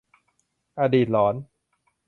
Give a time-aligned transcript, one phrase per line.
[0.79, 1.35] อดีตหลอน